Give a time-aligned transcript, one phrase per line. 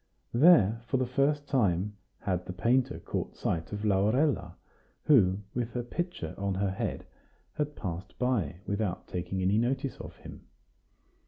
[0.33, 4.55] There, for the first time, had the painter caught sight of Laurella,
[5.03, 7.05] who, with her pitcher on her head,
[7.53, 10.47] had passed by without taking any notice of him.